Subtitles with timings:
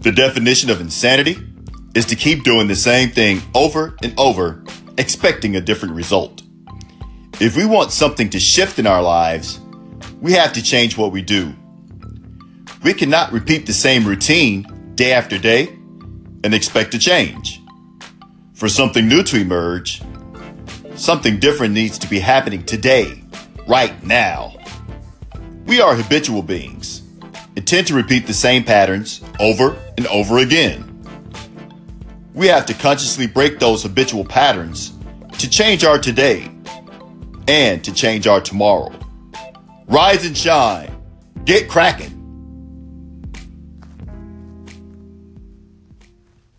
[0.00, 1.36] The definition of insanity
[1.94, 4.62] is to keep doing the same thing over and over,
[4.96, 6.42] expecting a different result.
[7.40, 9.60] If we want something to shift in our lives,
[10.20, 11.52] we have to change what we do.
[12.84, 15.66] We cannot repeat the same routine day after day
[16.44, 17.60] and expect to change.
[18.54, 20.00] For something new to emerge,
[20.94, 23.24] something different needs to be happening today,
[23.66, 24.56] right now.
[25.66, 27.02] We are habitual beings
[27.58, 30.84] and tend to repeat the same patterns over and over again.
[32.32, 34.92] We have to consciously break those habitual patterns
[35.38, 36.52] to change our today
[37.48, 38.92] and to change our tomorrow.
[39.88, 41.02] Rise and shine.
[41.46, 42.17] Get cracking.